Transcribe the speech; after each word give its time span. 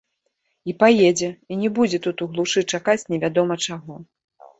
І 0.71 0.73
паедзе, 0.83 1.27
і 1.55 1.57
не 1.63 1.69
будзе 1.79 1.99
тут 2.05 2.23
у 2.27 2.29
глушы 2.31 2.63
чакаць 2.73 3.05
невядома 3.15 3.59
чаго. 3.69 4.01